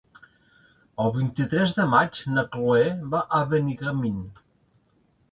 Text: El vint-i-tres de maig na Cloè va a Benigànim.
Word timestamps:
El 1.01 1.11
vint-i-tres 1.17 1.73
de 1.79 1.85
maig 1.91 2.21
na 2.37 2.43
Cloè 2.55 2.87
va 3.11 3.21
a 3.41 3.43
Benigànim. 3.53 4.17